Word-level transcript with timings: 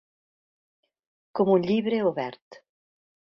Com 1.41 1.51
un 1.57 1.67
llibre 1.67 2.01
obert. 2.13 2.59